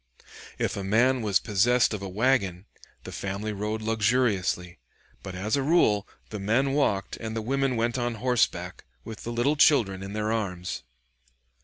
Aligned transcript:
If 0.57 0.75
a 0.75 0.83
man 0.83 1.21
was 1.21 1.39
possessed 1.39 1.93
of 1.93 2.01
a 2.01 2.09
wagon, 2.09 2.65
the 3.03 3.11
family 3.11 3.53
rode 3.53 3.83
luxuriously; 3.83 4.79
but 5.21 5.35
as 5.35 5.55
a 5.55 5.61
rule 5.61 6.07
the 6.31 6.39
men 6.39 6.73
walked 6.73 7.17
and 7.17 7.35
the 7.35 7.41
women 7.43 7.75
went 7.75 7.99
on 7.99 8.15
horseback 8.15 8.83
with 9.03 9.21
the 9.23 9.31
little 9.31 9.55
children 9.55 10.01
in 10.01 10.13
their 10.13 10.31
arms. 10.31 10.81